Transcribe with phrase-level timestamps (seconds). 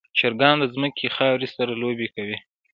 [0.17, 2.37] چرګان د ځمکې خاورې سره لوبې کوي.